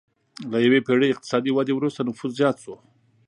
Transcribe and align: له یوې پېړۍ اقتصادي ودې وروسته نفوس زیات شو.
له 0.51 0.57
یوې 0.65 0.79
پېړۍ 0.87 1.07
اقتصادي 1.11 1.51
ودې 1.53 1.73
وروسته 1.75 2.01
نفوس 2.07 2.31
زیات 2.39 2.57
شو. 2.63 2.75